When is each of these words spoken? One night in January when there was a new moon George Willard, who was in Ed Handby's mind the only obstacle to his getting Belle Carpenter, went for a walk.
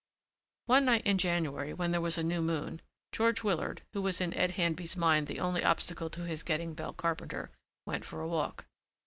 One 0.65 0.85
night 0.85 1.05
in 1.05 1.19
January 1.19 1.75
when 1.75 1.91
there 1.91 2.01
was 2.01 2.17
a 2.17 2.23
new 2.23 2.41
moon 2.41 2.81
George 3.11 3.43
Willard, 3.43 3.83
who 3.93 4.01
was 4.01 4.19
in 4.19 4.33
Ed 4.33 4.53
Handby's 4.53 4.97
mind 4.97 5.27
the 5.27 5.39
only 5.39 5.63
obstacle 5.63 6.09
to 6.09 6.25
his 6.25 6.41
getting 6.41 6.73
Belle 6.73 6.93
Carpenter, 6.93 7.51
went 7.85 8.03
for 8.03 8.19
a 8.19 8.27
walk. 8.27 8.65